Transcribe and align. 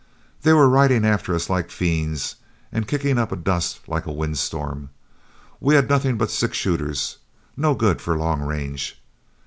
They 0.41 0.51
were 0.53 0.67
riding 0.67 1.05
after 1.05 1.35
us 1.35 1.47
like 1.47 1.69
fiends 1.69 2.37
and 2.71 2.87
kicking 2.87 3.19
up 3.19 3.31
a 3.31 3.35
dust 3.35 3.87
like 3.87 4.07
a 4.07 4.11
wind 4.11 4.39
storm. 4.39 4.89
We 5.59 5.75
had 5.75 5.89
nothing 5.89 6.17
but 6.17 6.31
six 6.31 6.57
shooters, 6.57 7.17
no 7.55 7.75
good 7.75 8.01
for 8.01 8.17
long 8.17 8.41
range. 8.41 8.99